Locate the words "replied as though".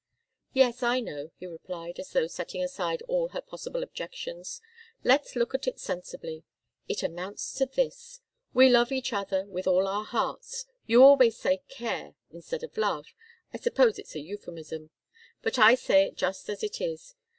1.45-2.25